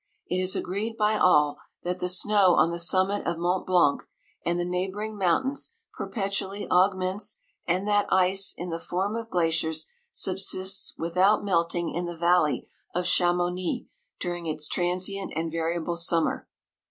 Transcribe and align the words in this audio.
It 0.25 0.41
is 0.41 0.55
agreed 0.55 0.97
by 0.97 1.15
all, 1.15 1.57
that 1.83 1.99
the 1.99 2.09
snow 2.09 2.55
on 2.55 2.71
the 2.71 2.79
summit 2.79 3.27
of 3.27 3.37
Mont 3.37 3.67
Blanc 3.67 4.01
and 4.43 4.59
the 4.59 4.65
neighbouring 4.65 5.15
mountains 5.15 5.75
perpetually 5.93 6.67
augments, 6.71 7.35
and 7.67 7.87
that 7.87 8.07
ice, 8.11 8.55
in 8.57 8.71
the 8.71 8.79
form 8.79 9.15
of 9.15 9.29
glaciers, 9.29 9.85
subsists 10.11 10.95
without 10.97 11.43
melting 11.45 11.93
in 11.93 12.07
the 12.07 12.17
valley 12.17 12.67
of 12.95 13.05
Cha 13.05 13.31
mouni 13.31 13.89
during 14.19 14.47
its 14.47 14.67
transient 14.67 15.33
and 15.35 15.51
varia 15.51 15.79
ble 15.79 15.95
summer. 15.95 16.49